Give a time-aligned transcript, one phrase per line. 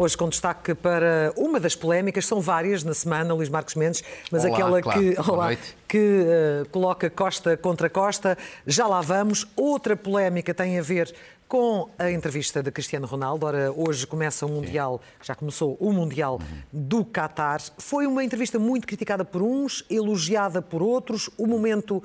[0.00, 4.44] Hoje com destaque para uma das polémicas, são várias na semana, Luís Marcos Mendes, mas
[4.44, 5.00] Olá, aquela claro.
[5.00, 5.56] que, olá,
[5.88, 9.44] que uh, coloca Costa contra Costa, já lá vamos.
[9.56, 11.12] Outra polémica tem a ver
[11.48, 13.44] com a entrevista de Cristiano Ronaldo.
[13.44, 16.40] Ora, hoje começa o Mundial, já começou o Mundial
[16.72, 17.60] do Qatar.
[17.76, 21.28] Foi uma entrevista muito criticada por uns, elogiada por outros.
[21.36, 22.04] O momento,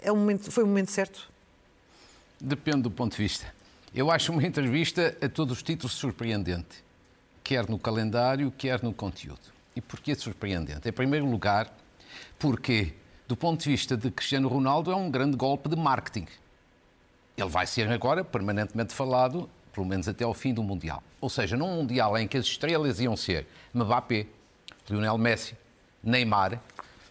[0.00, 1.28] é um momento foi o momento certo?
[2.40, 3.52] Depende do ponto de vista.
[3.92, 6.88] Eu acho uma entrevista a todos os títulos surpreendente,
[7.42, 9.40] quer no calendário, quer no conteúdo.
[9.74, 10.88] E porquê surpreendente?
[10.88, 11.72] Em primeiro lugar,
[12.38, 12.94] porque,
[13.26, 16.26] do ponto de vista de Cristiano Ronaldo, é um grande golpe de marketing.
[17.36, 21.02] Ele vai ser agora permanentemente falado, pelo menos até ao fim do Mundial.
[21.20, 24.26] Ou seja, num Mundial em que as estrelas iam ser Mbappé,
[24.88, 25.54] Lionel Messi,
[26.02, 26.60] Neymar,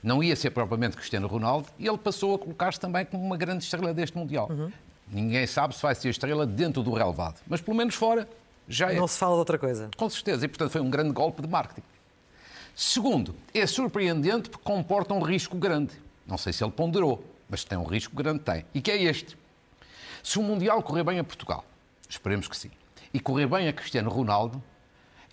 [0.03, 3.63] não ia ser propriamente Cristiano Ronaldo, e ele passou a colocar-se também como uma grande
[3.63, 4.49] estrela deste Mundial.
[4.49, 4.71] Uhum.
[5.11, 8.27] Ninguém sabe se vai ser estrela dentro do relevado, mas pelo menos fora
[8.69, 8.95] já é.
[8.95, 9.89] Não se fala de outra coisa.
[9.97, 11.81] Com certeza, e portanto foi um grande golpe de marketing.
[12.75, 15.93] Segundo, é surpreendente porque comporta um risco grande.
[16.25, 18.63] Não sei se ele ponderou, mas tem um risco grande, tem.
[18.73, 19.35] E que é este.
[20.23, 21.65] Se o Mundial correr bem a Portugal,
[22.07, 22.71] esperemos que sim,
[23.13, 24.61] e correr bem a Cristiano Ronaldo,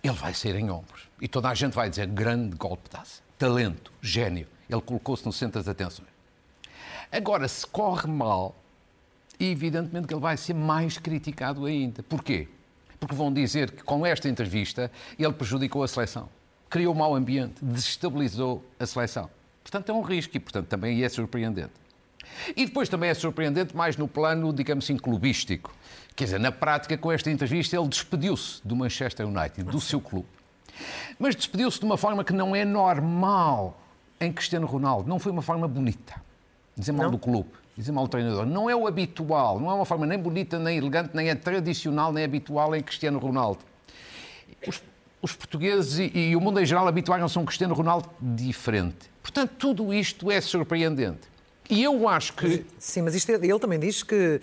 [0.03, 1.03] ele vai ser em ombros.
[1.21, 4.47] E toda a gente vai dizer grande golpe de aço, talento, gênio.
[4.69, 6.09] Ele colocou-se no centro das atenções.
[7.11, 8.55] Agora, se corre mal,
[9.39, 12.03] evidentemente que ele vai ser mais criticado ainda.
[12.03, 12.49] Porquê?
[12.99, 16.29] Porque vão dizer que com esta entrevista ele prejudicou a seleção,
[16.69, 19.29] criou um mau ambiente, desestabilizou a seleção.
[19.63, 21.71] Portanto, é um risco e, portanto, também é surpreendente.
[22.55, 25.73] E depois também é surpreendente mais no plano, digamos assim, clubístico.
[26.15, 30.27] Quer dizer, na prática, com esta entrevista, ele despediu-se do Manchester United, do seu clube.
[31.19, 33.79] Mas despediu-se de uma forma que não é normal
[34.19, 35.07] em Cristiano Ronaldo.
[35.07, 36.15] Não foi uma forma bonita.
[36.75, 38.45] Dizer mal do clube, dizer mal do treinador.
[38.45, 42.11] Não é o habitual, não é uma forma nem bonita, nem elegante, nem é tradicional,
[42.11, 43.59] nem habitual em Cristiano Ronaldo.
[44.67, 44.81] Os,
[45.21, 49.09] os portuguses e, e o mundo em geral habituaram-se a um Cristiano Ronaldo diferente.
[49.21, 51.19] Portanto, tudo isto é surpreendente.
[51.69, 52.65] E eu acho que.
[52.79, 54.39] Sim, mas isto, é- ele também diz que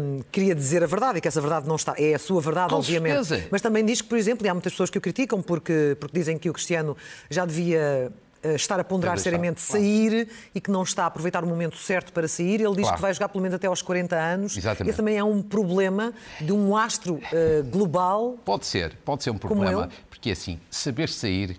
[0.00, 1.94] hum, queria dizer a verdade e que essa verdade não está.
[1.98, 3.26] É a sua verdade, Com obviamente.
[3.26, 3.48] certeza.
[3.52, 6.18] Mas também diz que, por exemplo, e há muitas pessoas que o criticam porque, porque
[6.18, 6.96] dizem que o Cristiano
[7.28, 8.10] já devia
[8.54, 9.82] estar a ponderar seriamente claro.
[9.82, 12.60] sair e que não está a aproveitar o momento certo para sair.
[12.60, 12.96] Ele diz Claro.
[12.96, 14.56] que vai jogar pelo menos até aos 40 anos.
[14.56, 14.90] Exatamente.
[14.90, 18.36] Esse também é um problema de um astro eh, global.
[18.44, 19.88] Pode ser, pode ser um problema.
[20.08, 21.58] Porque assim, saber sair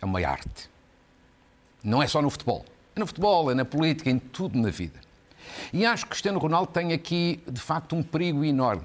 [0.00, 0.68] é uma arte.
[1.82, 2.64] Não é só no futebol.
[2.96, 4.98] É no futebol, é na política, em tudo na vida.
[5.72, 8.82] E acho que Cristiano Ronaldo tem aqui, de facto, um perigo enorme,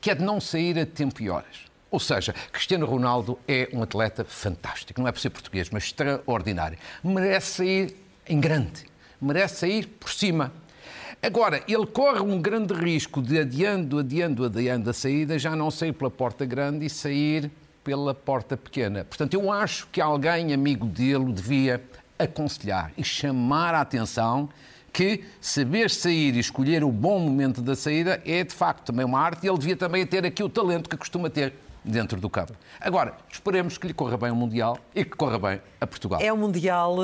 [0.00, 1.66] que é de não sair a tempo e horas.
[1.90, 6.78] Ou seja, Cristiano Ronaldo é um atleta fantástico, não é por ser português, mas extraordinário.
[7.02, 7.96] Merece sair
[8.28, 8.84] em grande,
[9.20, 10.52] merece sair por cima.
[11.22, 15.92] Agora, ele corre um grande risco de adiando, adiando, adiando a saída, já não sair
[15.92, 17.50] pela porta grande e sair
[17.82, 19.04] pela porta pequena.
[19.04, 21.82] Portanto, eu acho que alguém amigo dele devia
[22.18, 24.48] aconselhar e chamar a atenção
[24.92, 29.20] que saber sair e escolher o bom momento da saída é de facto também uma
[29.20, 31.54] arte e ele devia também ter aqui o talento que costuma ter
[31.88, 32.52] dentro do campo.
[32.80, 36.20] Agora, esperemos que lhe corra bem o Mundial e que corra bem a Portugal.
[36.20, 36.96] É um Mundial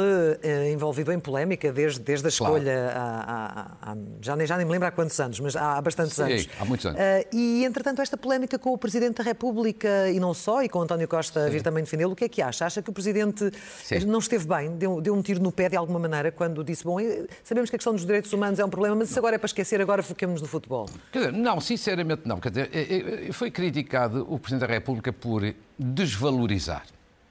[0.43, 2.57] eh, envolvido em polémica desde, desde a Claro.
[2.57, 2.93] escolha.
[2.95, 6.15] há- há- há- já, nem, já nem me lembro há quantos anos, mas há, bastantes
[6.15, 6.49] Sim, anos.
[6.61, 6.99] há muitos anos.
[7.01, 10.81] Eh, e, entretanto, esta polémica com o Presidente da República, e não só, e com
[10.81, 12.67] António Costa a vir também defendê-lo, o que é que acha?
[12.67, 13.51] Acha que o Presidente
[13.85, 14.01] Sim.
[14.07, 16.97] não esteve bem, deu, deu um tiro no pé de alguma maneira, quando disse: Bom,
[17.45, 19.47] sabemos que a questão dos direitos humanos é um problema, mas isso agora é para
[19.47, 20.89] esquecer, agora foquemos no futebol.
[21.13, 22.41] Quer dizer, não, sinceramente não.
[22.41, 25.43] Quer dizer, foi criticado o Presidente da República por
[25.79, 26.85] desvalorizar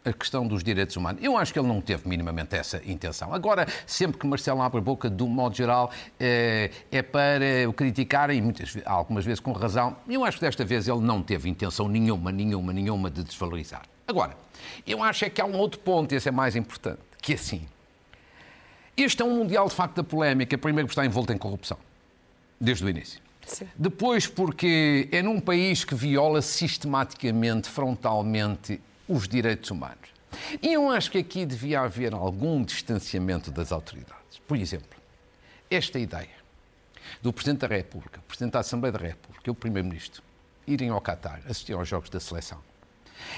[0.06, 1.24] a questão dos direitos humanos.
[1.24, 3.34] Eu acho que ele não teve minimamente essa intenção.
[3.34, 7.74] Agora, sempre que Marcelo abre a boca, de um modo geral, eh, é para o
[7.74, 9.96] criticar, e muitas, algumas vezes com razão.
[10.08, 13.84] Eu acho que desta vez ele não teve intenção nenhuma, nenhuma, nenhuma de desvalorizar.
[14.08, 14.36] Agora,
[14.86, 17.35] eu acho é que há um outro ponto, e esse é mais importante, que é
[17.35, 17.66] assim.
[18.96, 21.78] Este é um mundial, de facto, da polémica, primeiro porque está envolto em corrupção,
[22.59, 23.22] desde o início.
[23.46, 23.67] Sim.
[23.76, 30.09] Depois, porque é num país que viola sistematicamente, frontalmente, os direitos humanos.
[30.61, 34.40] E eu acho que aqui devia haver algum distanciamento das autoridades.
[34.47, 35.00] Por exemplo,
[35.70, 36.29] esta ideia
[37.22, 40.23] do Presidente da República, Presidente da Assembleia da República e o Primeiro-Ministro
[40.66, 42.59] irem ao Qatar assistir aos Jogos da Seleção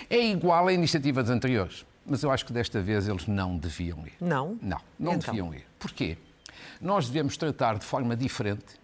[0.10, 1.86] é igual a iniciativas anteriores.
[2.06, 4.14] Mas eu acho que desta vez eles não deviam ir.
[4.22, 4.58] Não?
[4.62, 5.34] Não, não Então?
[5.34, 5.66] deviam ir.
[5.80, 6.18] Porquê?
[6.80, 8.80] Nós devemos tratar de forma diferente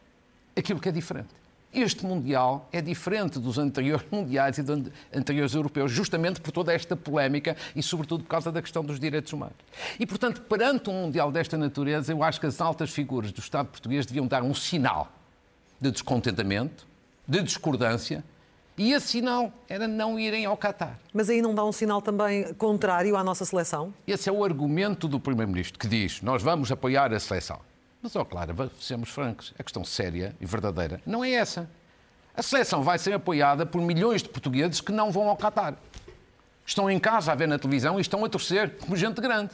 [0.56, 1.30] aquilo que é diferente.
[1.74, 6.96] Este Mundial é diferente dos anteriores Mundiais e dos anteriores europeus, justamente por toda esta
[6.96, 9.56] polémica e, sobretudo, por causa da questão dos direitos humanos.
[10.00, 13.68] E, portanto, perante um Mundial desta natureza, eu acho que as altas figuras do Estado
[13.68, 15.12] português deviam dar um sinal
[15.80, 16.86] de descontentamento,
[17.28, 18.24] de discordância
[18.78, 21.00] E esse sinal era não irem ao Qatar.
[21.14, 23.94] Mas aí não dá um sinal também contrário à nossa seleção?
[24.08, 27.60] Esse é o argumento do Primeiro-Ministro, que diz: nós vamos apoiar a seleção.
[28.02, 31.70] Mas, ó, claro, sejamos francos, a questão séria e verdadeira não é essa.
[32.36, 35.76] A seleção vai ser apoiada por milhões de portugueses que não vão ao Qatar.
[36.66, 39.52] Estão em casa a ver na televisão e estão a torcer como gente grande.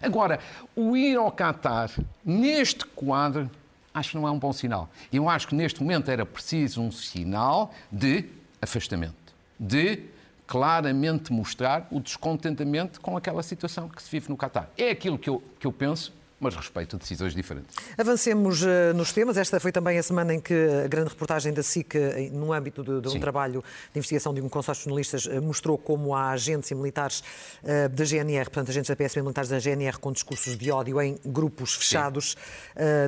[0.00, 0.40] Agora,
[0.74, 1.90] o ir ao Qatar,
[2.24, 3.50] neste quadro,
[3.92, 4.88] acho que não é um bom sinal.
[5.12, 8.24] Eu acho que neste momento era preciso um sinal de
[8.60, 10.04] afastamento, de
[10.46, 14.68] claramente mostrar o descontentamento com aquela situação que se vive no Qatar.
[14.76, 17.76] É aquilo que eu, que eu penso mas respeito decisões diferentes.
[17.96, 19.36] Avancemos uh, nos temas.
[19.36, 20.52] Esta foi também a semana em que
[20.84, 23.62] a grande reportagem da SIC, eh, no âmbito de, de um trabalho
[23.92, 27.20] de investigação de um consórcio de jornalistas, uh, mostrou como há agentes e militares
[27.62, 31.16] uh, da GNR, portanto, agentes da PSP militares da GNR com discursos de ódio em
[31.24, 32.36] grupos fechados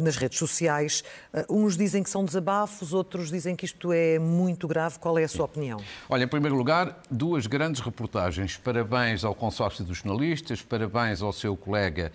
[0.03, 1.03] nas redes sociais.
[1.49, 4.99] uns dizem que são desabafos, outros dizem que isto é muito grave.
[4.99, 5.81] Qual é a sua opinião?
[6.09, 8.57] Olha, em primeiro lugar, duas grandes reportagens.
[8.57, 12.13] Parabéns ao consórcio dos jornalistas, parabéns ao seu colega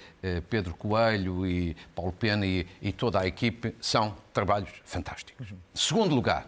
[0.49, 5.47] Pedro Coelho Coelho e Paulo Pena e, e toda a equipe são trabalhos fantásticos.
[5.73, 6.47] Segundo lugar,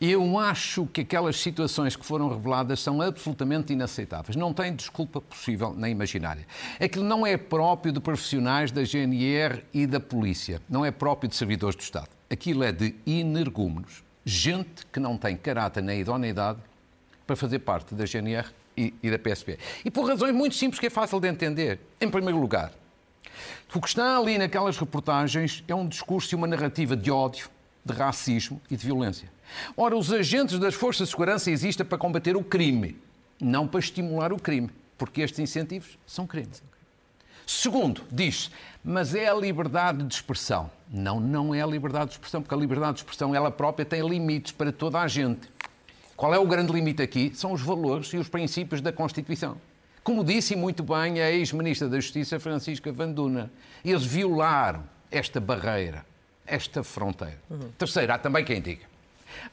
[0.00, 4.36] eu acho que aquelas situações que foram reveladas são absolutamente inaceitáveis.
[4.36, 6.46] Não tem desculpa possível nem imaginária.
[6.80, 10.62] Aquilo não é próprio de profissionais da GNR e da polícia.
[10.68, 12.08] Não é próprio de servidores do Estado.
[12.30, 14.04] Aquilo é de energúmenos.
[14.24, 16.60] Gente que não tem caráter nem idoneidade
[17.26, 19.58] para fazer parte da GNR e, e da PSP.
[19.84, 21.80] E por razões muito simples que é fácil de entender.
[22.00, 22.72] Em primeiro lugar,
[23.74, 27.48] o que está ali naquelas reportagens é um discurso e uma narrativa de ódio,
[27.84, 29.30] de racismo e de violência.
[29.76, 32.96] Ora, os agentes das forças de segurança existem para combater o crime,
[33.40, 36.62] não para estimular o crime, porque estes incentivos são crimes.
[37.46, 38.50] Segundo, diz,
[38.84, 40.70] mas é a liberdade de expressão.
[40.88, 44.06] Não, não é a liberdade de expressão, porque a liberdade de expressão ela própria tem
[44.06, 45.48] limites para toda a gente.
[46.16, 47.32] Qual é o grande limite aqui?
[47.34, 49.56] São os valores e os princípios da Constituição.
[50.02, 53.50] Como disse muito bem a ex-ministra da Justiça, Francisca Vanduna,
[53.84, 56.04] eles violaram esta barreira,
[56.46, 57.38] esta fronteira.
[57.50, 57.70] Uhum.
[57.76, 58.90] Terceiro, há também quem diga.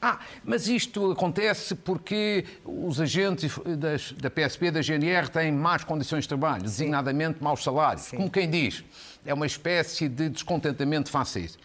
[0.01, 6.23] Ah, mas isto acontece porque os agentes das, da PSP, da GNR, têm más condições
[6.23, 6.65] de trabalho, Sim.
[6.65, 8.05] designadamente maus salários.
[8.05, 8.17] Sim.
[8.17, 8.83] Como quem diz,
[9.25, 11.59] é uma espécie de descontentamento face a isso.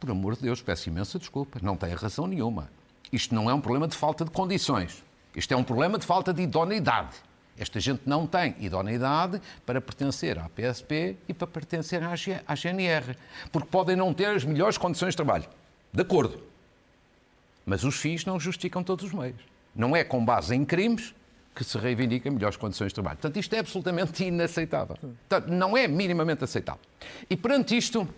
[0.00, 2.70] Por amor de Deus, peço imensa desculpa, não tem razão nenhuma.
[3.12, 5.02] Isto não é um problema de falta de condições.
[5.34, 7.14] Isto é um problema de falta de idoneidade.
[7.58, 13.16] Esta gente não tem idoneidade para pertencer à PSP e para pertencer à GNR,
[13.52, 15.44] porque podem não ter as melhores condições de trabalho.
[15.92, 16.42] De acordo.
[17.64, 19.40] Mas os fins não justificam todos os meios.
[19.74, 21.14] Não é com base em crimes
[21.54, 23.16] que se reivindicam melhores condições de trabalho.
[23.16, 24.96] Portanto, isto é absolutamente inaceitável.
[24.96, 26.80] Portanto, não é minimamente aceitável.
[27.30, 28.08] E perante isto,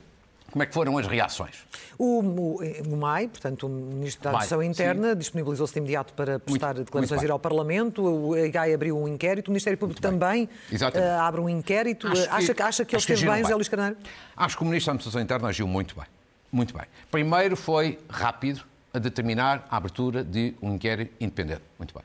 [0.51, 1.55] como é que foram as reações?
[1.99, 6.75] O, o, o MAI, portanto, o Ministro da Administração Interna, disponibilizou-se de imediato para prestar
[6.75, 8.03] muito, declarações e ir ao Parlamento.
[8.03, 9.49] O IGAI abriu um inquérito.
[9.49, 12.07] O Ministério Público muito também uh, abre um inquérito.
[12.07, 13.97] Acho acha, que, acha que ele esteve bem, José Luís Carneiro?
[14.37, 16.07] Acho que o Ministro da Administração Interna agiu muito bem.
[16.51, 16.87] Muito bem.
[17.11, 18.63] Primeiro foi rápido
[18.95, 21.63] a determinar a abertura de um inquérito independente.
[21.79, 22.03] Muito bem.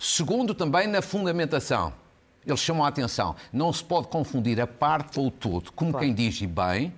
[0.00, 1.92] Segundo, também na fundamentação.
[2.46, 3.36] Eles chamam a atenção.
[3.52, 5.70] Não se pode confundir a parte ou o todo.
[5.72, 6.06] Como claro.
[6.06, 6.92] quem diz e bem,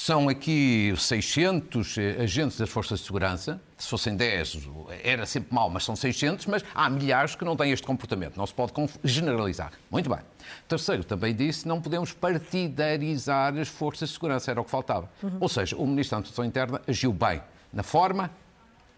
[0.00, 3.60] são aqui 600 eh, agentes das forças de segurança.
[3.76, 4.68] Se fossem 10,
[5.02, 6.46] era sempre mau, mas são 600.
[6.46, 8.36] Mas há milhares que não têm este comportamento.
[8.36, 9.72] Não se pode generalizar.
[9.90, 10.20] Muito bem.
[10.68, 14.52] Terceiro, também disse, não podemos partidarizar as forças de segurança.
[14.52, 15.10] Era o que faltava.
[15.20, 15.38] Uhum.
[15.40, 18.30] Ou seja, o Ministro da Administração Interna agiu bem na forma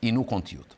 [0.03, 0.77] e no conteúdo.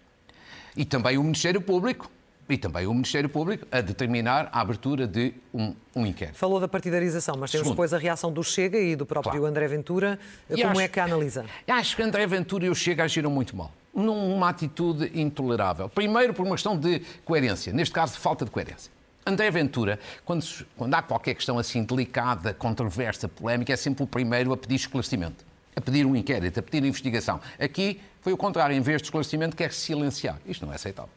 [0.77, 2.09] E também o Ministério Público
[2.49, 6.37] e também o Ministério Público a determinar a abertura de um, um inquérito.
[6.37, 7.75] Falou da partidarização, mas temos Segundo.
[7.75, 9.47] depois a reação do Chega e do próprio claro.
[9.47, 10.19] André Ventura.
[10.51, 11.45] E Como acho, é que a analisa?
[11.67, 13.73] Acho que André Ventura e o Chega agiram muito mal.
[13.95, 15.89] Numa atitude intolerável.
[15.89, 18.91] Primeiro, por uma questão de coerência, neste caso, de falta de coerência.
[19.25, 20.45] André Ventura, quando,
[20.77, 25.45] quando há qualquer questão assim delicada, controversa, polémica, é sempre o primeiro a pedir esclarecimento,
[25.77, 27.41] a pedir um inquérito, a pedir investigação.
[27.59, 30.39] Aqui foi o contrário, em vez de esclarecimento, quer silenciar.
[30.45, 31.11] Isto não é aceitável.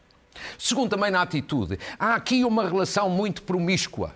[0.57, 1.79] Segundo, também na atitude.
[1.99, 4.13] Há aqui uma relação muito promíscua.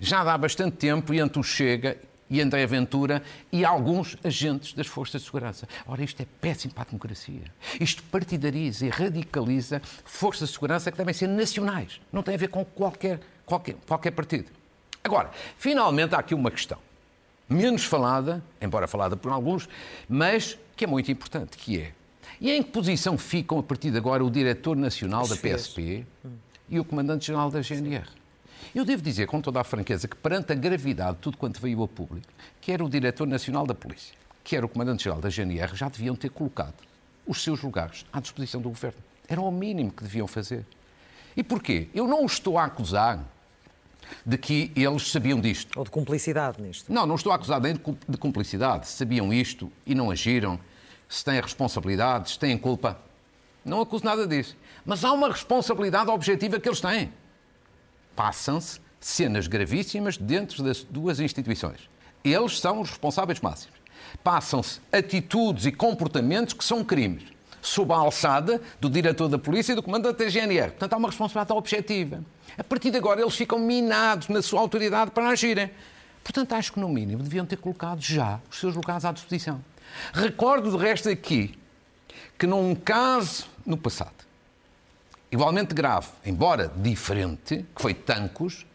[0.00, 1.96] Já dá bastante tempo entre o Chega
[2.28, 3.22] e André Ventura
[3.52, 5.68] e alguns agentes das forças de segurança.
[5.86, 7.44] Ora, isto é péssimo para a democracia.
[7.80, 12.00] Isto partidariza e radicaliza forças de segurança que devem ser nacionais.
[12.12, 14.50] Não tem a ver com qualquer, qualquer, qualquer partido.
[15.02, 16.78] Agora, finalmente há aqui uma questão.
[17.48, 19.68] Menos falada, embora falada por alguns,
[20.08, 21.92] mas que é muito importante, que é
[22.40, 26.06] e em que posição ficam, a partir de agora, o diretor nacional da PSP
[26.68, 28.08] e o comandante-geral da GNR?
[28.74, 31.80] Eu devo dizer, com toda a franqueza, que perante a gravidade de tudo quanto veio
[31.80, 32.26] ao público,
[32.60, 36.74] quer o diretor nacional da Polícia, quer o comandante-geral da GNR, já deviam ter colocado
[37.26, 38.98] os seus lugares à disposição do governo.
[39.28, 40.66] Era o mínimo que deviam fazer.
[41.36, 41.88] E porquê?
[41.94, 43.24] Eu não os estou a acusar
[44.24, 45.78] de que eles sabiam disto.
[45.78, 46.92] Ou de cumplicidade nisto.
[46.92, 48.88] Não, não estou a acusar nem de cumplicidade.
[48.88, 50.58] Sabiam isto e não agiram.
[51.08, 52.98] Se têm responsabilidade, se têm culpa.
[53.64, 54.56] Não acuso nada disso.
[54.84, 57.12] Mas há uma responsabilidade objetiva que eles têm.
[58.14, 61.88] Passam-se cenas gravíssimas dentro das duas instituições.
[62.22, 63.74] Eles são os responsáveis máximos.
[64.22, 67.24] Passam-se atitudes e comportamentos que são crimes,
[67.60, 70.70] sob a alçada do diretor da polícia e do comandante da GNR.
[70.70, 72.24] Portanto, há uma responsabilidade objetiva.
[72.56, 75.70] A partir de agora, eles ficam minados na sua autoridade para agirem.
[76.22, 79.62] Portanto, acho que, no mínimo, deviam ter colocado já os seus locais à disposição.
[80.12, 81.58] Recordo, de resto, aqui
[82.38, 84.24] que num caso no passado,
[85.30, 88.66] igualmente grave, embora diferente, que foi Tancos,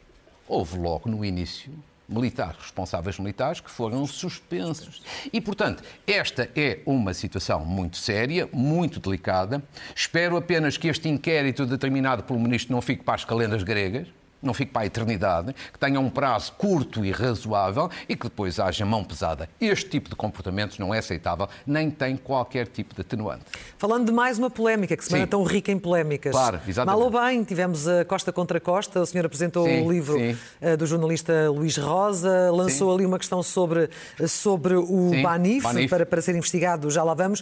[0.47, 1.71] houve logo no início
[2.07, 5.03] militares, responsáveis militares, que foram suspensos.
[5.31, 9.61] E, portanto, esta é uma situação muito séria, muito delicada.
[9.95, 14.07] Espero apenas que este inquérito determinado pelo Ministro não fique para as calendas gregas,
[14.41, 18.59] não fique para a eternidade, que tenha um prazo curto e razoável e que depois
[18.59, 19.49] haja mão pesada.
[19.59, 23.45] Este tipo de comportamentos não é aceitável, nem tem qualquer tipo de atenuante.
[23.77, 25.29] Falando de mais uma polémica, que semana sim.
[25.29, 26.31] tão rica em polémicas.
[26.31, 26.99] Claro, exatamente.
[26.99, 30.37] Mal ou bem, tivemos a Costa contra Costa, o senhor apresentou sim, o livro sim.
[30.61, 33.89] Eh, do jornalista Luís Rosa, lançou ali uma questão sobre,
[34.27, 37.41] sobre o Banif, Banif, Para, para ser investigado, já lá vamos.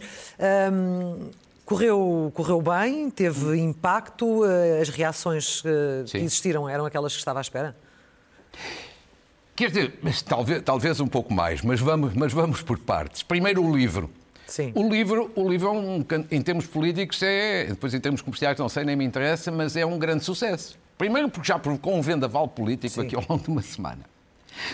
[0.72, 1.30] Um,
[1.68, 7.40] Correu, correu bem, teve impacto, eh, as reações eh, que existiram eram aquelas que estava
[7.40, 7.76] à espera?
[9.54, 13.22] Quer dizer, talvez, talvez um pouco mais, mas vamos, mas vamos por partes.
[13.22, 14.10] Primeiro o livro.
[14.46, 14.72] Sim.
[14.76, 18.70] O livro, o livro é um, em termos políticos, é, depois em termos comerciais não
[18.70, 20.80] sei, nem me interessa, mas é um grande sucesso.
[20.98, 23.02] Primeiro porque já provocou um vendaval político Sim.
[23.02, 24.06] aqui ao longo de uma semana.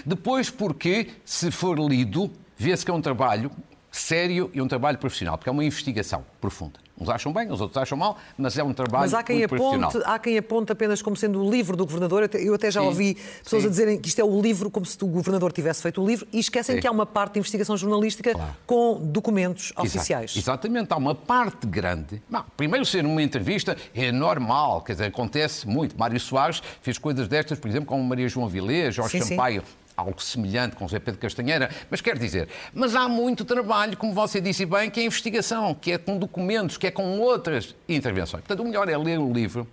[0.05, 3.49] Depois porque, se for lido, vê-se que é um trabalho
[3.93, 6.79] sério e um trabalho profissional, porque é uma investigação profunda.
[6.99, 9.61] Uns acham bem, os outros acham mal, mas é um trabalho mas há quem aponte,
[9.61, 10.13] profissional.
[10.13, 12.29] Há quem aponte apenas como sendo o livro do governador.
[12.33, 13.67] Eu até já sim, ouvi pessoas sim.
[13.67, 16.27] a dizerem que isto é o livro como se o governador tivesse feito o livro
[16.33, 16.81] e esquecem sim.
[16.81, 18.55] que há uma parte de investigação jornalística claro.
[18.65, 19.87] com documentos Exato.
[19.87, 20.35] oficiais.
[20.35, 22.21] Exatamente, há uma parte grande.
[22.29, 25.97] Não, primeiro, ser uma entrevista é normal, quer dizer, acontece muito.
[25.97, 29.63] Mário Soares fez coisas destas, por exemplo, com Maria João Vilés, Jorge Sampaio
[29.95, 34.41] algo semelhante com José Pedro Castanheira, mas quer dizer, mas há muito trabalho, como você
[34.41, 38.43] disse bem, que é investigação, que é com documentos, que é com outras intervenções.
[38.43, 39.67] Portanto, o melhor é ler o livro,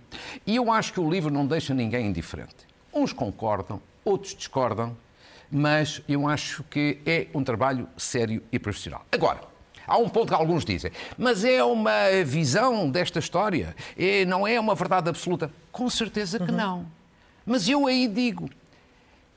[0.45, 2.67] e eu acho que o livro não deixa ninguém indiferente.
[2.93, 4.95] Uns concordam, outros discordam,
[5.51, 9.05] mas eu acho que é um trabalho sério e profissional.
[9.11, 9.51] Agora,
[9.87, 11.91] Há um ponto que alguns dizem, mas é uma
[12.25, 15.51] visão desta história, é, não é uma verdade absoluta.
[15.69, 16.57] Com certeza que uhum.
[16.57, 16.85] não.
[17.45, 18.49] Mas eu aí digo,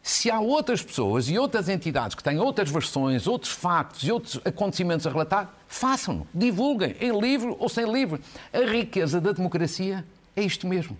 [0.06, 4.38] se há outras pessoas e outras entidades que têm outras versões, outros factos e outros
[4.44, 8.20] acontecimentos a relatar, façam-no, divulguem, em livro ou sem livro.
[8.52, 10.04] A riqueza da democracia
[10.36, 10.94] é isto mesmo.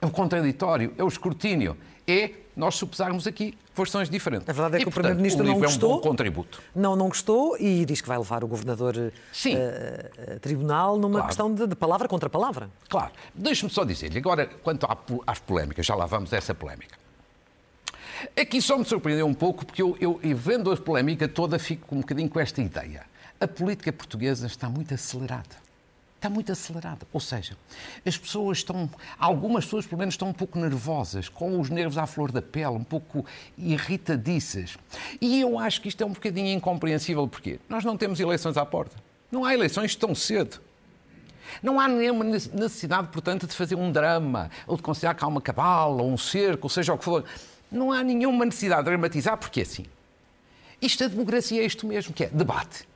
[0.00, 4.48] É o contraditório, é o escrutínio, é nós supusarmos aqui versões diferentes.
[4.48, 5.90] A verdade é que e, o Primeiro-Ministro não gostou.
[5.90, 6.62] É um bom contributo.
[6.76, 11.14] Não, não gostou e diz que vai levar o Governador a, eh, a tribunal numa
[11.14, 11.26] claro.
[11.26, 12.70] questão de, de, palavra contra palavra.
[12.88, 13.10] Claro.
[13.34, 14.86] Deixe-me só dizer-lhe, agora, quanto
[15.26, 17.05] às polémicas, já lá vamos a essa polémica.
[18.38, 21.94] Aqui só me surpreendeu um pouco, porque eu, eu, eu vendo a polémica toda, fico
[21.94, 23.04] um bocadinho com esta ideia.
[23.40, 25.66] A política portuguesa está muito acelerada.
[26.16, 27.06] Está muito acelerada.
[27.12, 27.56] Ou seja,
[28.04, 32.06] as pessoas estão, algumas pessoas pelo menos estão um pouco nervosas, com os nervos à
[32.06, 33.24] flor da pele, um pouco
[33.58, 34.78] irritadiças.
[35.20, 37.28] E eu acho que isto é um bocadinho incompreensível.
[37.28, 37.60] Porquê?
[37.68, 38.96] Nós não temos eleições à porta.
[39.30, 40.60] Não há eleições tão cedo.
[41.62, 45.40] Não há nenhuma necessidade, portanto, de fazer um drama, ou de considerar que há uma
[45.40, 47.24] cabala, ou um cerco, ou seja o que for.
[47.70, 49.86] Não há nenhuma necessidade de dramatizar, porque é assim.
[50.80, 52.86] Isto, a democracia é isto mesmo, que é debate,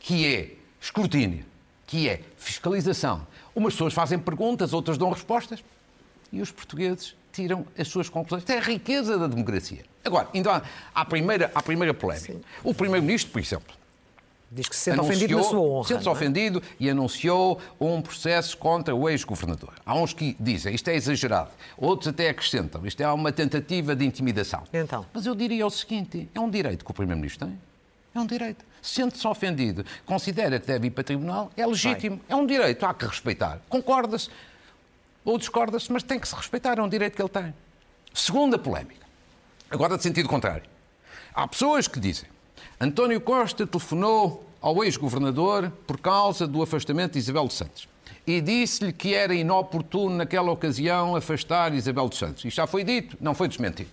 [0.00, 1.44] que é escrutínio,
[1.86, 3.26] que é fiscalização.
[3.54, 5.62] Umas pessoas fazem perguntas, outras dão respostas,
[6.32, 8.42] e os portugueses tiram as suas conclusões.
[8.42, 9.84] Isto é a riqueza da democracia.
[10.04, 10.28] Agora,
[10.94, 12.32] à, à primeira, à primeira polémica.
[12.32, 12.40] Sim.
[12.64, 13.74] O Primeiro-Ministro, por exemplo,
[14.54, 15.88] Diz que se sente anunciou, ofendido na sua honra.
[15.88, 16.10] Sente-se é?
[16.10, 19.72] ofendido e anunciou um processo contra o ex-governador.
[19.84, 24.04] Há uns que dizem isto é exagerado, outros até acrescentam isto é uma tentativa de
[24.04, 24.64] intimidação.
[24.70, 25.06] Então.
[25.14, 27.58] Mas eu diria o seguinte: é um direito que o Primeiro-Ministro tem.
[28.14, 28.62] É um direito.
[28.82, 32.20] Sente-se ofendido, considera que deve ir para o tribunal, é legítimo.
[32.28, 32.36] Vai.
[32.36, 33.58] É um direito, há que respeitar.
[33.70, 34.28] Concorda-se
[35.24, 37.54] ou discorda-se, mas tem que se respeitar, é um direito que ele tem.
[38.12, 39.06] Segunda polémica.
[39.70, 40.64] Agora de sentido contrário.
[41.32, 42.28] Há pessoas que dizem
[42.82, 47.88] António Costa telefonou ao ex-governador por causa do afastamento de Isabel dos Santos
[48.26, 52.44] e disse-lhe que era inoportuno naquela ocasião afastar Isabel dos Santos.
[52.44, 53.88] Isto já foi dito, não foi desmentido.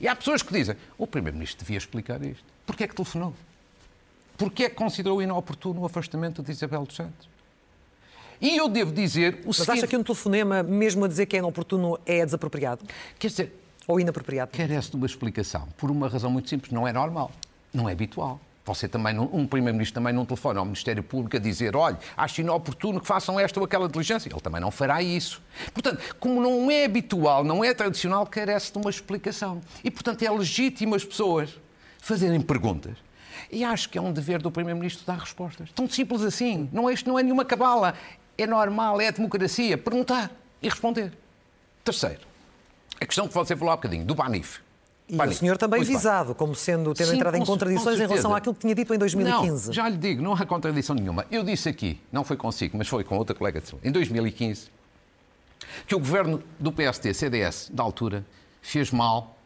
[0.00, 2.44] E há pessoas que dizem, o Primeiro-Ministro devia explicar isto.
[2.64, 3.34] Porquê é que telefonou?
[4.38, 7.28] Porquê é que considerou inoportuno o afastamento de Isabel dos Santos?
[8.40, 9.78] E eu devo dizer o Mas seguinte...
[9.78, 12.84] acha que um telefonema, mesmo a dizer que é inoportuno, é desapropriado?
[13.18, 13.52] Quer dizer,
[13.88, 14.52] Ou inapropriado?
[14.52, 17.32] carece de uma explicação, por uma razão muito simples, não é normal,
[17.72, 18.40] não é habitual.
[18.64, 23.00] Você também, um Primeiro-Ministro também não telefona ao Ministério Público a dizer, olha, acho inoportuno
[23.00, 24.28] que façam esta ou aquela diligência.
[24.28, 25.42] Ele também não fará isso.
[25.74, 29.60] Portanto, como não é habitual, não é tradicional, carece de uma explicação.
[29.82, 31.58] E, portanto, é legítimo as pessoas
[31.98, 32.96] fazerem perguntas.
[33.50, 35.70] E acho que é um dever do Primeiro-Ministro dar respostas.
[35.72, 36.68] Tão simples assim.
[36.72, 37.94] Não é, isto não é nenhuma cabala.
[38.38, 39.76] É normal, é a democracia.
[39.76, 40.30] Perguntar
[40.62, 41.12] e responder.
[41.84, 42.20] Terceiro,
[43.00, 44.61] a questão que você falou há bocadinho, do Banif.
[45.12, 45.96] E o senhor também Muito bem.
[45.98, 48.98] visado, como sendo, tendo Sim, entrado em contradições em relação àquilo que tinha dito em
[48.98, 49.66] 2015.
[49.66, 51.26] Não, já lhe digo, não há contradição nenhuma.
[51.30, 54.70] Eu disse aqui, não foi consigo, mas foi com outra colega de em 2015,
[55.86, 58.24] que o governo do PSD, CDS, da altura,
[58.62, 59.36] fez mal,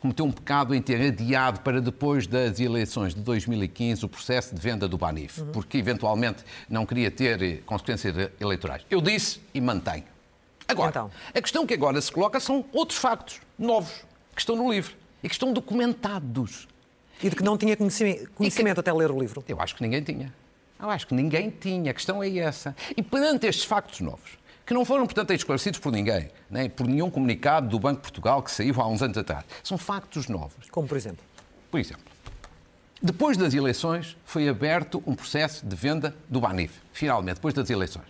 [0.00, 4.60] cometeu um pecado em ter adiado para depois das eleições de 2015 o processo de
[4.60, 5.52] venda do Banif, Uhum.
[5.52, 8.82] porque eventualmente não queria ter eh, consequências eleitorais.
[8.90, 10.04] Eu disse e mantenho.
[10.66, 11.10] Agora, Então.
[11.32, 15.28] a questão que agora se coloca são outros factos novos que estão no livro e
[15.28, 16.68] que estão documentados.
[17.22, 19.44] E de que não tinha conhecimento, conhecimento até ler o livro.
[19.46, 20.32] Eu acho que ninguém tinha.
[20.80, 21.90] Eu acho que ninguém tinha.
[21.90, 22.74] A questão é essa.
[22.96, 27.10] E perante estes factos novos, que não foram, portanto, esclarecidos por ninguém, nem por nenhum
[27.10, 30.70] comunicado do Banco de Portugal que saiu há uns anos atrás, são factos novos.
[30.70, 31.24] Como, por exemplo.
[31.70, 32.04] Por exemplo,
[33.02, 36.80] depois das eleições foi aberto um processo de venda do Banif.
[36.92, 38.06] Finalmente, depois das eleições.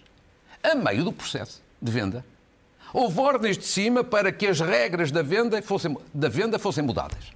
[0.63, 2.25] A meio do processo de venda,
[2.93, 7.33] houve ordens de cima para que as regras da venda fossem, da venda fossem mudadas.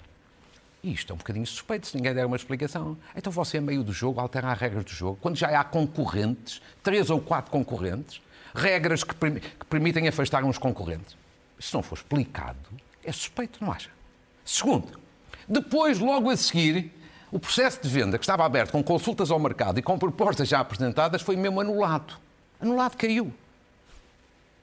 [0.82, 2.96] E isto é um bocadinho suspeito, se ninguém der uma explicação.
[3.16, 5.18] Então você, a meio do jogo, altera as regras do jogo.
[5.20, 8.20] Quando já há concorrentes, três ou quatro concorrentes,
[8.54, 11.16] regras que, que permitem afastar uns concorrentes.
[11.58, 12.58] Se não for explicado,
[13.02, 13.88] é suspeito, não acha?
[14.44, 14.99] Segundo,
[15.49, 16.92] depois, logo a seguir,
[17.33, 20.61] o processo de venda que estava aberto com consultas ao mercado e com propostas já
[20.61, 22.14] apresentadas foi mesmo anulado.
[22.61, 23.33] Anulado caiu.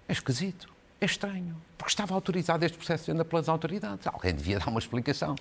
[0.07, 0.70] É esquisito,
[1.01, 4.05] é estranho, porque estava autorizado este processo de venda pelas autoridades.
[4.05, 5.35] Alguém devia dar uma explicação.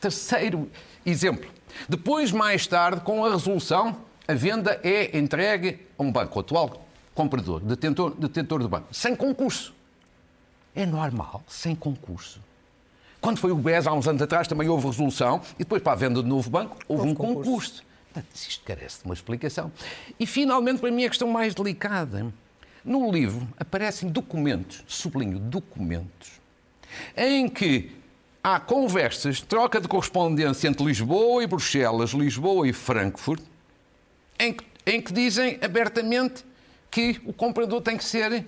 [0.00, 0.68] Terceiro
[1.06, 1.48] exemplo.
[1.88, 3.96] Depois, mais tarde, com a resolução,
[4.26, 9.14] a venda é entregue a um banco, o atual comprador, detentor, detentor do banco, sem
[9.14, 9.72] concurso.
[10.74, 12.40] É normal, sem concurso.
[13.20, 15.94] Quando foi o BES, há uns anos atrás, também houve resolução, e depois, para a
[15.94, 17.50] venda do novo banco, houve, Houve um concurso.
[17.50, 17.84] concurso.
[18.12, 19.70] Portanto, isto carece de uma explicação.
[20.18, 22.32] E, finalmente, para mim, a questão mais delicada.
[22.84, 26.40] No livro aparecem documentos, sublinho, documentos,
[27.16, 27.90] em que
[28.42, 33.42] há conversas, troca de correspondência entre Lisboa e Bruxelas, Lisboa e Frankfurt,
[34.38, 36.44] em que, em que dizem abertamente
[36.90, 38.44] que o comprador tem que ser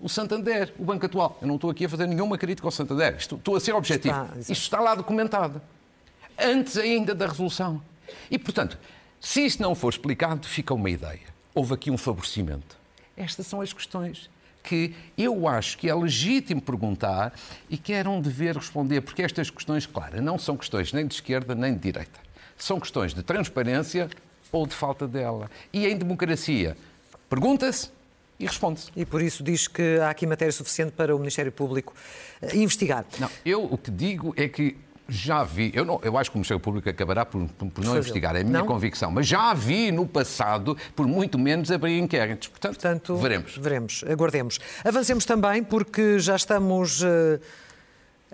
[0.00, 1.38] o Santander, o banco atual.
[1.42, 4.14] Eu não estou aqui a fazer nenhuma crítica ao Santander, estou, estou a ser objetivo.
[4.14, 4.38] Está.
[4.40, 5.60] Isto está lá documentado,
[6.38, 7.82] antes ainda da resolução.
[8.30, 8.78] E, portanto,
[9.20, 11.20] se isto não for explicado, fica uma ideia.
[11.54, 12.83] Houve aqui um favorecimento.
[13.16, 14.30] Estas são as questões
[14.62, 17.34] que eu acho que é legítimo perguntar
[17.68, 21.14] e que era um dever responder, porque estas questões, claro, não são questões nem de
[21.14, 22.18] esquerda nem de direita.
[22.56, 24.08] São questões de transparência
[24.50, 25.50] ou de falta dela.
[25.72, 26.76] E em democracia,
[27.28, 27.90] pergunta-se
[28.38, 28.90] e responde-se.
[28.96, 31.92] E por isso diz que há aqui matéria suficiente para o Ministério Público
[32.40, 33.04] eh, investigar.
[33.18, 34.76] Não, eu o que digo é que
[35.08, 37.96] já vi, eu, não, eu acho que o Ministério Público acabará por, por- por não
[37.96, 38.66] investigar, é a minha Não?
[38.66, 42.48] convicção, mas já vi no passado, por muito menos, abrir inquéritos.
[42.48, 43.56] Portanto, Portanto, veremos.
[43.58, 44.58] Veremos, aguardemos.
[44.84, 47.38] Avancemos também, porque já estamos eh,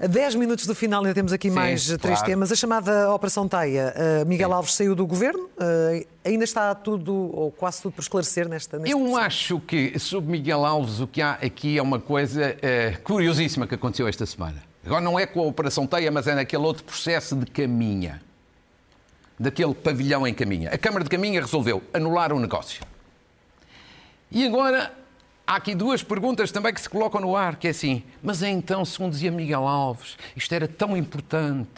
[0.00, 2.32] a 10 minutos do final, ainda temos aqui Sim, mais eh, três claro.
[2.32, 2.52] temas.
[2.52, 3.92] A chamada Operação Teia.
[3.96, 8.48] eh, Miguel Alves saiu do governo, eh, ainda está tudo, ou quase tudo, por esclarecer
[8.48, 8.78] nesta.
[8.78, 12.96] neste Eu acho que sobre Miguel Alves o que há aqui é uma coisa eh,
[13.02, 14.69] curiosíssima que aconteceu esta semana.
[14.84, 18.22] Agora não é com a Operação Teia, mas é naquele outro processo de caminha.
[19.38, 20.70] Daquele pavilhão em caminha.
[20.70, 22.82] A Câmara de Caminha resolveu anular o negócio.
[24.30, 24.92] E agora
[25.46, 28.84] há aqui duas perguntas também que se colocam no ar, que é assim, mas então,
[28.84, 31.68] segundo dizia Miguel Alves, isto era tão importante,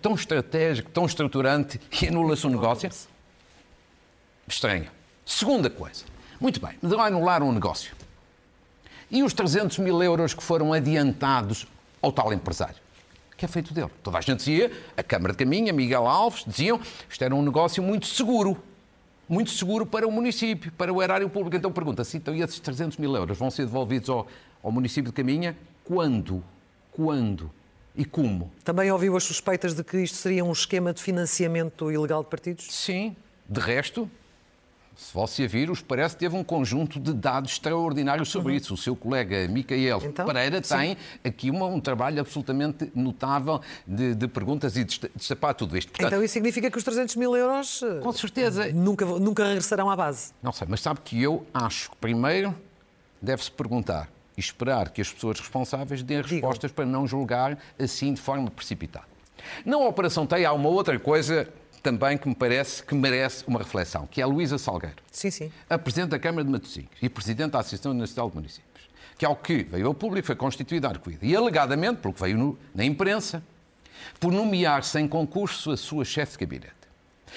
[0.00, 2.90] tão estratégico, tão estruturante, e anula-se o negócio?
[4.48, 4.90] Estranho.
[5.24, 6.04] Segunda coisa.
[6.40, 7.94] Muito bem, mas agora anularam o negócio.
[9.10, 11.66] E os 300 mil euros que foram adiantados
[12.02, 12.76] ao tal empresário?
[13.36, 13.90] Que é feito dele?
[14.02, 17.82] Toda a gente dizia, a Câmara de Caminha, Miguel Alves, diziam, isto era um negócio
[17.82, 18.60] muito seguro.
[19.28, 21.56] Muito seguro para o município, para o erário público.
[21.56, 24.26] Então pergunta-se, então e esses 300 mil euros vão ser devolvidos ao,
[24.62, 25.56] ao município de Caminha?
[25.84, 26.44] Quando?
[26.90, 27.50] Quando?
[27.94, 28.50] E como?
[28.64, 32.66] Também ouviu as suspeitas de que isto seria um esquema de financiamento ilegal de partidos?
[32.70, 33.16] Sim.
[33.48, 34.10] De resto,
[34.96, 38.58] se você vir, os parece que teve um conjunto de dados extraordinários sobre uhum.
[38.58, 38.74] isso.
[38.74, 40.76] O seu colega Micael então, Pereira sim.
[40.76, 45.90] tem aqui uma, um trabalho absolutamente notável de, de perguntas e de destapar tudo isto.
[45.90, 49.96] Portanto, então isso significa que os 300 mil euros com certeza nunca, nunca regressarão à
[49.96, 50.32] base?
[50.42, 52.54] Não sei, mas sabe que eu acho que primeiro
[53.20, 56.74] deve-se perguntar e esperar que as pessoas responsáveis deem respostas Digo.
[56.74, 59.06] para não julgar assim de forma precipitada.
[59.64, 61.48] Na Operação TEI há uma outra coisa
[61.82, 65.02] também que me parece que merece uma reflexão, que é a Luísa Salgueiro.
[65.10, 65.52] Sim, sim.
[65.68, 69.34] A Presidente da Câmara de Matosinhos e Presidente da Associação Nacional de Municípios, que ao
[69.34, 71.26] que veio ao público foi constituída a Arcoída.
[71.26, 73.42] E alegadamente, pelo que veio no, na imprensa,
[74.20, 76.82] por nomear sem concurso a sua chefe de gabinete.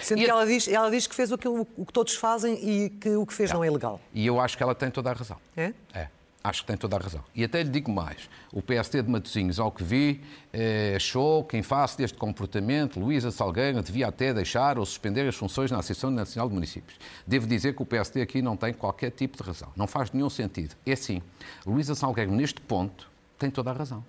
[0.01, 2.53] Sendo e que ela diz, ela diz que fez o que, o que todos fazem
[2.61, 3.53] e que o que fez é.
[3.53, 3.99] não é legal.
[4.13, 5.37] E eu acho que ela tem toda a razão.
[5.55, 5.73] É?
[5.93, 6.07] É.
[6.45, 7.23] Acho que tem toda a razão.
[7.33, 8.29] E até lhe digo mais.
[8.53, 10.21] O PST de Matosinhos, ao que vi,
[10.53, 15.33] eh, achou que, em face deste comportamento, Luísa Salgueiro devia até deixar ou suspender as
[15.33, 16.99] funções na Associação Nacional de Municípios.
[17.25, 19.69] Devo dizer que o PST aqui não tem qualquer tipo de razão.
[19.75, 20.75] Não faz nenhum sentido.
[20.85, 21.19] É assim.
[21.65, 24.05] Luísa Salgueiro, neste ponto, tem toda a razão.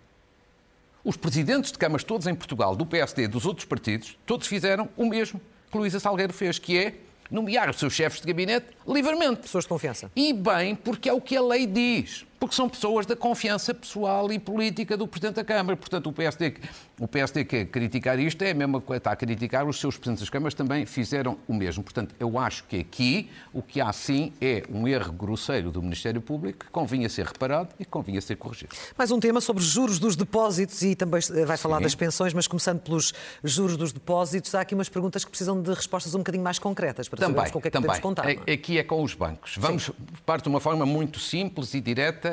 [1.02, 4.90] Os presidentes de câmaras todos em Portugal, do PSD e dos outros partidos, todos fizeram
[4.94, 5.40] o mesmo
[5.72, 6.96] que Luísa Salgueiro fez, que é
[7.30, 9.42] nomear os seus chefes de gabinete livremente.
[9.42, 10.10] Pessoas de confiança.
[10.14, 14.30] E bem, porque é o que a lei diz porque são pessoas da confiança pessoal
[14.32, 15.76] e política do Presidente da Câmara.
[15.76, 16.54] Portanto, o PSD,
[17.00, 20.20] o PSD que criticar isto é a mesma coisa, está a criticar os seus Presidentes
[20.20, 21.82] das Câmaras também fizeram o mesmo.
[21.82, 26.20] Portanto, eu acho que aqui o que há sim é um erro grosseiro do Ministério
[26.20, 28.74] Público que convinha ser reparado e que convinha ser corrigido.
[28.96, 31.84] Mais um tema sobre juros dos depósitos e também vai falar sim.
[31.84, 35.72] das pensões, mas começando pelos juros dos depósitos, há aqui umas perguntas que precisam de
[35.72, 37.88] respostas um bocadinho mais concretas para também, sabermos com o que é que também.
[37.88, 38.28] podemos contar.
[38.28, 38.52] É?
[38.52, 39.56] Aqui é com os bancos.
[39.58, 39.90] Vamos,
[40.24, 42.25] parte de uma forma muito simples e direta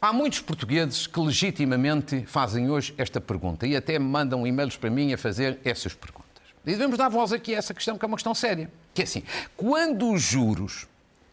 [0.00, 5.12] Há muitos portugueses que legitimamente fazem hoje esta pergunta e até mandam e-mails para mim
[5.12, 6.26] a fazer essas perguntas.
[6.64, 8.70] E devemos dar voz aqui a essa questão, que é uma questão séria.
[8.92, 9.22] Que é assim,
[9.56, 10.86] quando os juros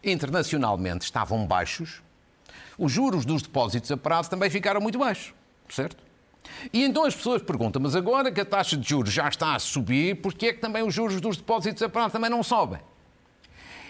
[0.03, 2.01] internacionalmente estavam baixos,
[2.77, 5.33] os juros dos depósitos a prazo também ficaram muito baixos,
[5.69, 6.03] certo?
[6.71, 9.59] E então as pessoas perguntam, mas agora que a taxa de juros já está a
[9.59, 12.79] subir, por que é que também os juros dos depósitos a prazo também não sobem?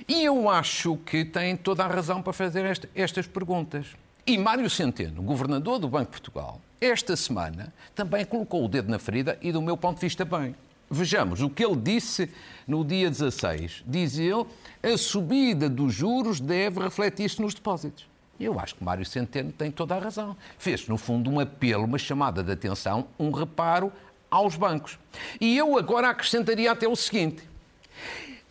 [0.08, 3.88] E eu acho que têm toda a razão para fazer esta, estas perguntas.
[4.26, 9.00] E Mário Centeno, governador do Banco de Portugal, esta semana também colocou o dedo na
[9.00, 10.56] ferida e, do meu ponto de vista, bem.
[10.89, 12.30] Vejamos o que ele disse
[12.68, 13.84] no dia 16.
[13.86, 14.46] Diz ele,
[14.82, 18.06] a subida dos juros deve refletir-se nos depósitos.
[18.39, 20.36] Eu acho que Mário Centeno tem toda a razão.
[20.58, 23.92] Fez, no fundo, um apelo, uma chamada de atenção, um reparo
[24.30, 24.98] aos bancos.
[25.39, 27.44] E eu agora acrescentaria até o seguinte: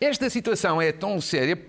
[0.03, 1.59] esta situação é tão séria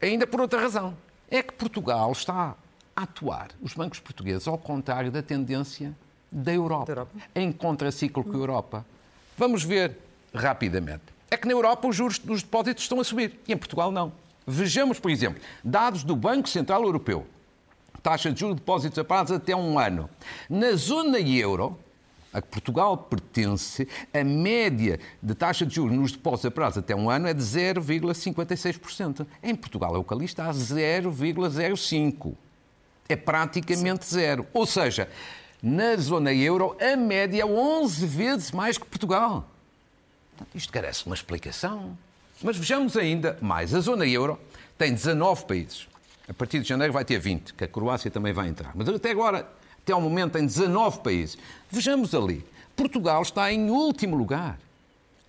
[0.00, 0.96] ainda por outra razão.
[1.30, 2.54] É que Portugal está
[2.94, 5.94] atuar os bancos portugueses ao contrário da tendência
[6.30, 7.10] da Europa, da Europa.
[7.34, 8.86] em contraciclo com a Europa.
[9.36, 9.96] Vamos ver
[10.34, 11.02] rapidamente.
[11.30, 14.12] É que na Europa os juros dos depósitos estão a subir e em Portugal não.
[14.46, 17.26] Vejamos, por exemplo, dados do Banco Central Europeu.
[18.02, 20.10] Taxa de juros de depósitos a prazo até um ano.
[20.48, 21.78] Na zona euro,
[22.34, 26.94] a que Portugal pertence, a média de taxa de juros nos depósitos a prazo até
[26.94, 29.26] um ano é de 0,56%.
[29.42, 32.34] Em Portugal, é o que ali está, 0,05%
[33.08, 34.14] é praticamente Sim.
[34.16, 34.46] zero.
[34.52, 35.08] Ou seja,
[35.62, 39.48] na zona euro, a média é 11 vezes mais que Portugal.
[40.54, 41.96] Isto carece uma explicação.
[42.42, 43.74] Mas vejamos ainda mais.
[43.74, 44.38] A zona euro
[44.76, 45.88] tem 19 países.
[46.28, 48.72] A partir de janeiro vai ter 20, que a Croácia também vai entrar.
[48.74, 49.46] Mas até agora,
[49.84, 51.38] até ao momento, tem 19 países.
[51.70, 52.44] Vejamos ali.
[52.74, 54.58] Portugal está em último lugar.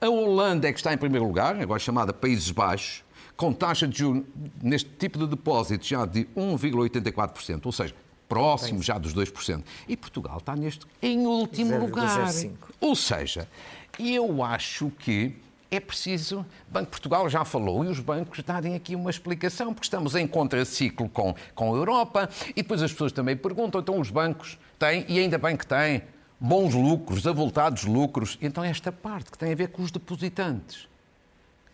[0.02, 3.04] A Holanda é que está em primeiro lugar, agora chamada Países Baixos
[3.36, 4.24] com taxa de juros
[4.62, 7.94] neste tipo de depósito já de 1,84%, ou seja,
[8.28, 9.64] próximo já dos 2%.
[9.88, 12.32] E Portugal está neste em último 0, lugar.
[12.32, 12.74] 05.
[12.80, 13.48] Ou seja,
[14.00, 15.36] eu acho que
[15.72, 19.74] é preciso, o Banco de Portugal já falou, e os bancos darem aqui uma explicação,
[19.74, 24.00] porque estamos em contraciclo com, com a Europa, e depois as pessoas também perguntam, então
[24.00, 26.04] os bancos têm, e ainda bem que têm,
[26.40, 30.88] bons lucros, avultados lucros, então esta parte que tem a ver com os depositantes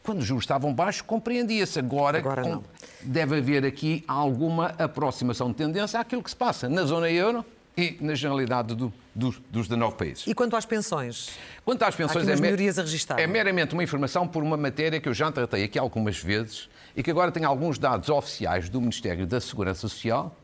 [0.04, 1.78] quando os juros estavam baixos, compreendia-se.
[1.78, 2.64] Agora, Agora não.
[3.02, 7.98] deve haver aqui alguma aproximação de tendência àquilo que se passa na zona euro e
[8.02, 10.28] na generalidade do, dos, dos 19 países.
[10.28, 11.30] E quanto às pensões?
[11.64, 15.64] Quanto às pensões, é, é meramente uma informação por uma matéria que eu já tratei
[15.64, 20.36] aqui algumas vezes e que agora tem alguns dados oficiais do Ministério da Segurança Social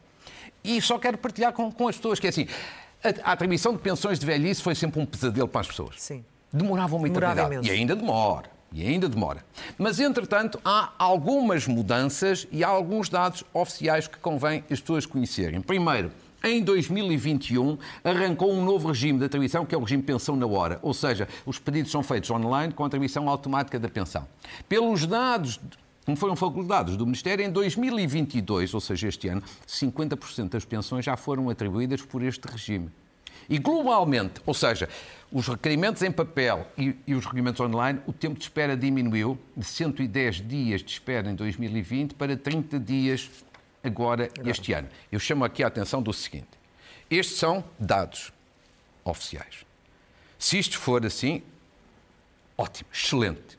[0.64, 2.48] e só quero partilhar com, com as pessoas que é assim,
[3.04, 5.96] a, a atribuição de pensões de velhice foi sempre um pesadelo para as pessoas.
[5.98, 6.24] Sim.
[6.52, 7.68] Demorava uma eternidade.
[7.68, 8.50] E ainda demora.
[8.72, 9.46] E ainda demora.
[9.78, 15.62] Mas, entretanto, há algumas mudanças e há alguns dados oficiais que convém as pessoas conhecerem.
[15.62, 16.12] Primeiro,
[16.44, 20.80] em 2021 arrancou um novo regime de atribuição, que é o regime pensão na hora,
[20.82, 24.28] ou seja, os pedidos são feitos online com atribuição automática da pensão.
[24.68, 25.60] Pelos dados
[26.08, 31.18] como foram facultados do Ministério, em 2022, ou seja, este ano, 50% das pensões já
[31.18, 32.90] foram atribuídas por este regime.
[33.50, 34.88] E globalmente, ou seja,
[35.30, 39.66] os requerimentos em papel e, e, os requerimentos online, o tempo de espera diminuiu de
[39.66, 43.30] 110 dias de espera em 2020 para 30 dias
[43.88, 44.88] agora, este ano.
[45.12, 46.50] Eu chamo aqui a atenção do seguinte:
[47.10, 48.32] estes são dados
[49.04, 49.66] oficiais.
[50.38, 51.42] Se isto for assim,
[52.58, 53.58] ótimo, excelente.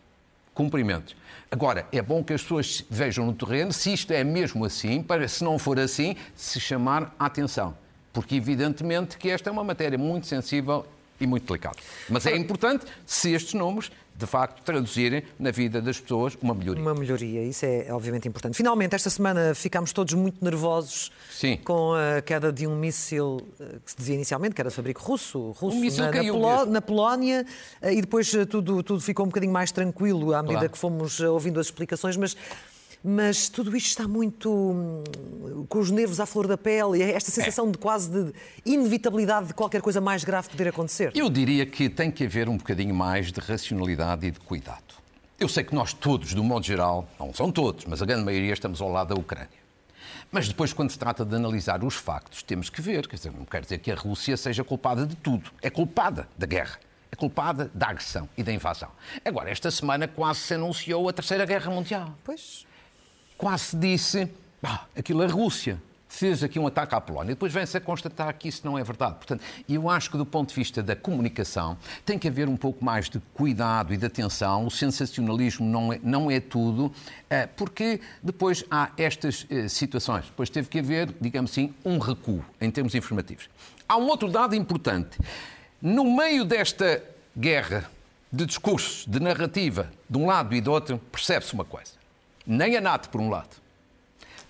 [0.54, 1.16] Cumprimentos.
[1.50, 5.26] Agora, é bom que as pessoas vejam no terreno se isto é mesmo assim, para,
[5.26, 7.76] se não for assim, se chamar a atenção
[8.18, 10.84] porque evidentemente que esta é uma matéria muito sensível
[11.20, 11.76] e muito delicada.
[12.08, 16.82] Mas é importante se estes números de facto, traduzirem na vida das pessoas uma melhoria.
[16.82, 18.56] Uma melhoria, isso é obviamente importante.
[18.56, 21.56] Finalmente, esta semana ficámos todos muito nervosos Sim.
[21.58, 25.00] com a queda de um míssil eh, que se dizia inicialmente que era de fabrico
[25.00, 27.46] russo, russo um na, na, na, Polónia,
[27.80, 30.72] eh, e depois eh, tudo, tudo ficou um bocadinho mais tranquilo à medida claro.
[30.72, 32.36] que fomos ouvindo as explicações, mas
[33.02, 37.30] mas tudo isto está muito hum, com os nervos à flor da pele e esta
[37.30, 37.72] sensação é.
[37.72, 38.32] de quase de
[38.64, 41.12] inevitabilidade de qualquer coisa mais grave poder acontecer.
[41.14, 44.98] Eu diria que tem que haver um bocadinho mais de racionalidade e de cuidado.
[45.38, 48.52] Eu sei que nós todos, do modo geral, não são todos, mas a grande maioria
[48.52, 49.68] estamos ao lado da Ucrânia.
[50.32, 53.06] Mas depois, quando se trata de analisar os factos, temos que ver.
[53.06, 55.50] Quer dizer, não quer dizer que a Rússia seja culpada de tudo.
[55.62, 56.78] É culpada da guerra.
[57.10, 58.90] É culpada da agressão e da invasão.
[59.24, 62.12] Agora, esta semana quase se anunciou a Terceira Guerra Mundial.
[62.22, 62.66] Pois
[63.38, 64.28] quase disse,
[64.62, 67.34] ah, aquilo é Rússia, fez aqui um ataque à Polónia.
[67.34, 69.14] Depois vem-se a constatar que isso não é verdade.
[69.14, 72.84] Portanto, eu acho que do ponto de vista da comunicação tem que haver um pouco
[72.84, 74.66] mais de cuidado e de atenção.
[74.66, 76.92] O sensacionalismo não é, não é tudo,
[77.30, 80.24] eh, porque depois há estas eh, situações.
[80.24, 83.48] Depois teve que haver, digamos assim, um recuo em termos informativos.
[83.88, 85.18] Há um outro dado importante.
[85.80, 87.02] No meio desta
[87.36, 87.88] guerra
[88.32, 91.97] de discursos, de narrativa, de um lado e do outro, percebe-se uma coisa
[92.48, 93.56] nem a NATO, por um lado,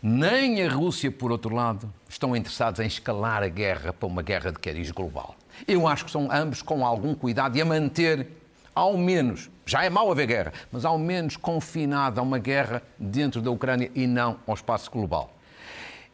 [0.00, 4.52] nem a Rússia, por outro lado, estão interessados em escalar a guerra para uma guerra
[4.52, 5.34] de cariz global.
[5.66, 8.28] Eu acho que são ambos com algum cuidado e a manter,
[8.72, 13.42] ao menos, já é mau haver guerra, mas ao menos confinada a uma guerra dentro
[13.42, 15.34] da Ucrânia e não ao espaço global.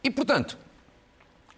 [0.02, 0.56] E, portanto,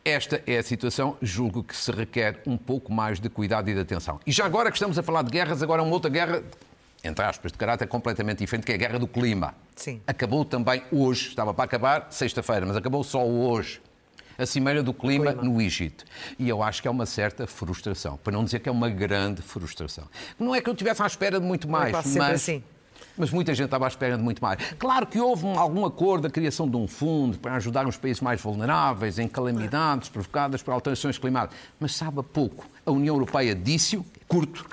[0.04, 3.80] esta é a situação, julgo que se requer um pouco mais de cuidado e de
[3.80, 4.20] atenção.
[4.26, 6.42] E já agora que estamos a falar de guerras, agora uma outra guerra
[7.02, 9.54] entre aspas, de caráter completamente diferente, que é a guerra do clima.
[9.74, 10.00] Sim.
[10.06, 13.80] Acabou também hoje, estava para acabar sexta-feira, mas acabou só hoje.
[14.38, 16.04] A Cimeira do clima, clima, no Egito.
[16.38, 19.40] E eu acho que é uma certa frustração, para não dizer que é uma grande
[19.40, 20.04] frustração.
[20.38, 22.62] Não é que eu estivesse à espera de muito mais, mas, assim.
[23.16, 24.58] mas muita gente estava à espera de muito mais.
[24.78, 28.20] Claro que houve um, algum acordo da criação de um fundo para ajudar os países
[28.20, 32.66] mais vulneráveis em calamidades provocadas por alterações climáticas, mas sabe pouco.
[32.84, 34.66] A União Europeia disse-o, curto,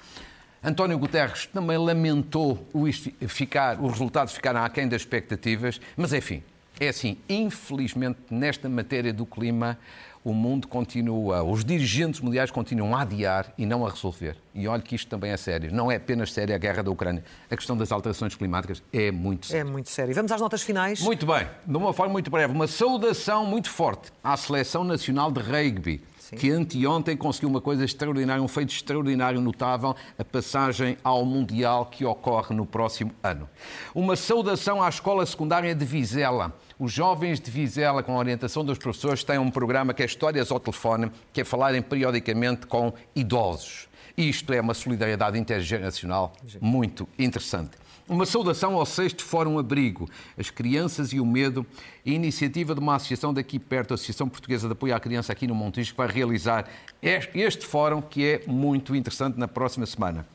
[0.63, 2.86] António Guterres também lamentou o
[3.28, 6.41] ficar, os resultados ficaram aquém das expectativas, mas enfim,
[6.80, 9.78] é assim, infelizmente nesta matéria do clima
[10.23, 14.38] o mundo continua, os dirigentes mundiais continuam a adiar e não a resolver.
[14.56, 15.73] E olhe que isto também é sério.
[15.73, 17.26] Não é apenas séria a guerra da Ucrânia.
[17.52, 19.60] A questão das alterações climáticas é muito séria.
[19.60, 20.15] É muito sério.
[20.15, 21.02] Vamos às notas finais.
[21.02, 21.45] Muito bem.
[21.67, 26.02] De uma forma muito breve, uma saudação muito forte à Seleção Nacional de Rugby
[26.33, 26.37] Sim.
[26.37, 32.05] que anteontem conseguiu uma coisa extraordinária, um feito extraordinário, notável, a passagem ao Mundial que
[32.05, 33.49] ocorre no próximo ano.
[33.95, 36.53] Uma saudação à Escola Secundária de Vizela.
[36.77, 40.51] Os jovens de Vizela, com a orientação dos professores, têm um programa que é Histórias
[40.51, 43.87] ao Telefone, que é falarem periodicamente com idosos.
[44.17, 47.82] Isto é uma solidariedade intergeracional muito interessante.
[48.07, 51.65] Uma saudação ao sexto Fórum Abrigo, as crianças e o medo,
[52.05, 55.55] iniciativa de uma associação daqui perto, a Associação Portuguesa de Apoio à Criança aqui no
[55.55, 56.69] Montijo, que vai realizar
[57.01, 60.27] este fórum que é muito interessante na próxima semana.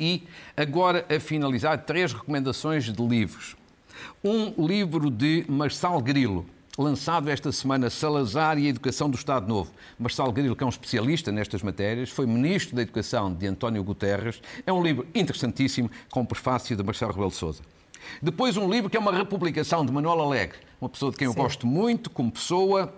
[0.00, 0.24] E
[0.56, 3.56] agora a finalizar três recomendações de livros.
[4.22, 6.44] Um livro de Marçal Grilo,
[6.76, 9.70] lançado esta semana Salazar e a Educação do Estado Novo.
[9.98, 14.42] Marcelo Grilo, que é um especialista nestas matérias, foi Ministro da Educação de António Guterres.
[14.66, 17.62] É um livro interessantíssimo, com prefácio de Marcelo Rebelo de Sousa.
[18.20, 21.34] Depois um livro que é uma republicação de Manuel Alegre, uma pessoa de quem Sim.
[21.34, 22.94] eu gosto muito como pessoa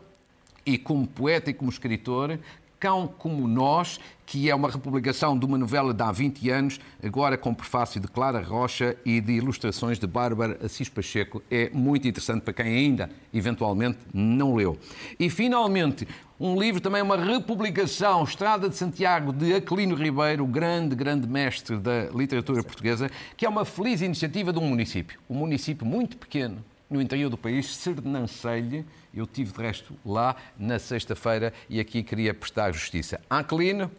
[0.66, 2.38] e como poeta e como escritor,
[2.78, 7.36] Cão como Nós, que é uma republicação de uma novela de há 20 anos, agora
[7.38, 11.42] com prefácio de Clara Rocha e de ilustrações de Bárbara Assis Pacheco.
[11.50, 14.78] É muito interessante para quem ainda, eventualmente, não leu.
[15.18, 16.06] E, finalmente,
[16.38, 22.10] um livro também, uma republicação, Estrada de Santiago, de Aquilino Ribeiro, grande, grande mestre da
[22.14, 25.18] literatura portuguesa, que é uma feliz iniciativa de um município.
[25.28, 28.84] Um município muito pequeno, no interior do país, Sernancelho.
[29.14, 33.44] Eu tive, de resto, lá na sexta-feira e aqui queria prestar justiça à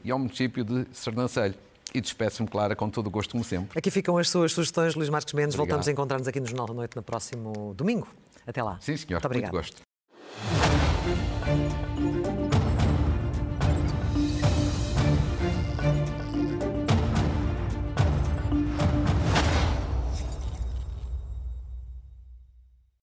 [0.04, 1.56] e ao município de Sernancelho.
[1.93, 3.78] e despeço-me, Clara, com todo o gosto, como sempre.
[3.78, 5.56] Aqui ficam as suas sugestões, Luís Marcos Mendes.
[5.56, 5.67] Obrigado.
[5.67, 8.08] Voltamos a encontrar-nos aqui no Jornal da Noite no próximo domingo.
[8.45, 8.78] Até lá.
[8.80, 9.13] Sim, senhor.
[9.13, 9.54] Muito obrigado.
[9.54, 9.88] Muito gosto.